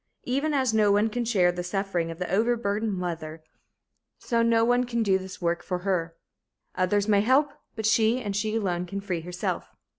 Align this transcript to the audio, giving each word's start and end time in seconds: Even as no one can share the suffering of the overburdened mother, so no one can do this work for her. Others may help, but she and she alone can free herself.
Even 0.23 0.51
as 0.51 0.73
no 0.73 0.91
one 0.91 1.09
can 1.11 1.23
share 1.25 1.51
the 1.51 1.61
suffering 1.61 2.09
of 2.09 2.17
the 2.17 2.27
overburdened 2.33 2.95
mother, 2.95 3.43
so 4.17 4.41
no 4.41 4.65
one 4.65 4.83
can 4.83 5.03
do 5.03 5.19
this 5.19 5.39
work 5.39 5.61
for 5.61 5.77
her. 5.85 6.15
Others 6.73 7.07
may 7.07 7.21
help, 7.21 7.53
but 7.75 7.85
she 7.85 8.19
and 8.19 8.35
she 8.35 8.55
alone 8.55 8.87
can 8.87 8.99
free 8.99 9.21
herself. 9.21 9.75